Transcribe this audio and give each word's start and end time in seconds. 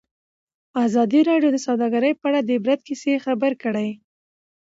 ازادي 0.85 1.19
راډیو 1.29 1.51
د 1.53 1.57
سوداګري 1.67 2.11
په 2.19 2.25
اړه 2.29 2.39
د 2.43 2.49
عبرت 2.57 2.79
کیسې 2.87 3.13
خبر 3.25 3.51
کړي. 3.63 3.89